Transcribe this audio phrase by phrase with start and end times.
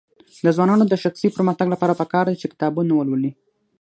[0.43, 3.31] د ځوانانو د شخصي پرمختګ لپاره پکار ده چې کتابونه ولولي.